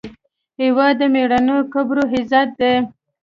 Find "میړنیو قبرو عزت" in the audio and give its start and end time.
1.13-2.49